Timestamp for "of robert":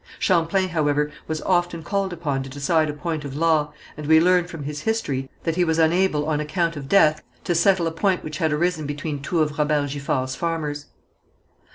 9.43-9.91